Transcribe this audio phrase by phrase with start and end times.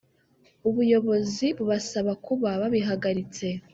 [0.69, 3.47] ubuyobozi bubasaba kuba babihagaritse